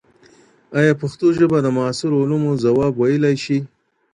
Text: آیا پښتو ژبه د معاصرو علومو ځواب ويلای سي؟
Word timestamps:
آیا 0.79 0.93
پښتو 1.01 1.25
ژبه 1.37 1.57
د 1.61 1.67
معاصرو 1.77 2.21
علومو 2.23 2.51
ځواب 2.63 2.93
ويلای 2.97 3.35
سي؟ 3.43 3.57